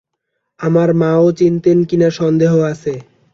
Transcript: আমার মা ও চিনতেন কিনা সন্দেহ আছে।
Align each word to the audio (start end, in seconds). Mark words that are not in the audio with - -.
আমার 0.59 0.89
মা 0.93 1.11
ও 1.17 1.27
চিনতেন 1.37 1.77
কিনা 1.89 2.09
সন্দেহ 2.19 2.51
আছে। 2.71 2.93